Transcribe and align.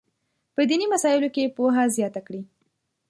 په 0.55 0.61
دیني 0.69 0.85
مسایلو 0.93 1.29
کې 1.35 1.53
پوهه 1.55 1.83
زیاته 1.95 2.21
کړي. 2.27 2.41